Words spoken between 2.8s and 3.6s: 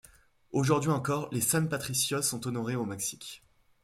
Mexique.